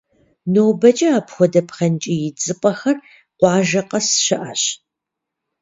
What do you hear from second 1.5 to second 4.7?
пхъэнкӏий идзыпӏэхэр къуажэ къэс щыӏэщ.